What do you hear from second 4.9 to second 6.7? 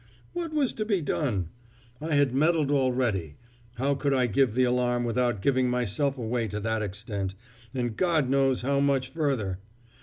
without giving myself away to